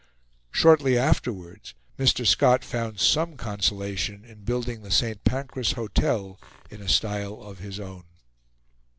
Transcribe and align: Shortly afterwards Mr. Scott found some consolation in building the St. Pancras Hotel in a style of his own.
Shortly 0.49 0.97
afterwards 0.97 1.75
Mr. 1.99 2.25
Scott 2.25 2.63
found 2.63 2.99
some 2.99 3.37
consolation 3.37 4.25
in 4.25 4.39
building 4.43 4.81
the 4.81 4.89
St. 4.89 5.23
Pancras 5.23 5.73
Hotel 5.73 6.39
in 6.71 6.81
a 6.81 6.89
style 6.89 7.39
of 7.39 7.59
his 7.59 7.79
own. 7.79 8.05